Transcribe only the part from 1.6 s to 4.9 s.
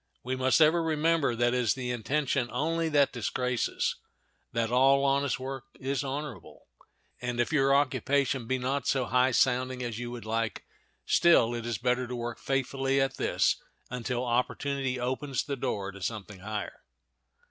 the intention only that disgraces; that